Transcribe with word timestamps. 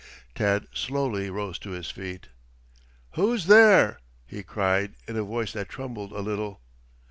Tad 0.33 0.65
slowly 0.73 1.29
rose 1.29 1.59
to 1.59 1.69
his 1.69 1.91
feet. 1.91 2.29
"Who's 3.11 3.45
there?" 3.45 3.99
he 4.25 4.41
cried 4.41 4.95
in 5.07 5.15
a 5.15 5.21
voice 5.21 5.53
that 5.53 5.69
trembled 5.69 6.11
a 6.11 6.21
little. 6.21 6.59